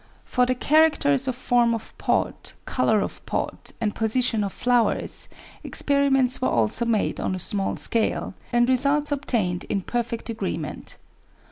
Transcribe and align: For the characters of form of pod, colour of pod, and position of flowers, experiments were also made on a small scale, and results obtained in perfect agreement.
For 0.25 0.47
the 0.47 0.55
characters 0.55 1.27
of 1.27 1.35
form 1.35 1.75
of 1.75 1.95
pod, 1.99 2.33
colour 2.65 3.01
of 3.01 3.23
pod, 3.27 3.55
and 3.79 3.93
position 3.93 4.43
of 4.43 4.51
flowers, 4.51 5.29
experiments 5.63 6.41
were 6.41 6.47
also 6.47 6.85
made 6.85 7.19
on 7.19 7.35
a 7.35 7.37
small 7.37 7.75
scale, 7.75 8.33
and 8.51 8.67
results 8.67 9.11
obtained 9.11 9.65
in 9.65 9.81
perfect 9.81 10.27
agreement. 10.31 10.97